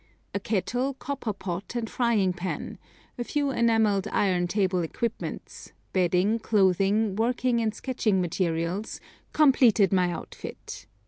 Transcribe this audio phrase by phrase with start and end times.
[0.33, 2.79] A kettle, copper pot, and frying pan,
[3.19, 8.99] a few enamelled iron table equipments, bedding, clothing, working and sketching materials,
[9.31, 10.87] completed my outfit.